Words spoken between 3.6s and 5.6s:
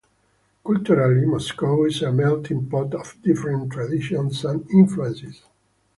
traditions and influences.